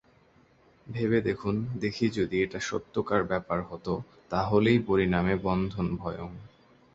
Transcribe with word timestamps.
ভেবে 0.87 1.19
দেখুন 1.21 1.55
দেখি 1.81 2.05
যদি 2.17 2.35
এটা 2.41 2.59
সত্যকার 2.69 3.21
ব্যাপার 3.23 3.59
হত 3.69 3.87
তা 4.31 4.39
হলেই 4.49 4.79
পরিণামে 4.87 5.35
বন্ধনভয়ং! 5.45 6.29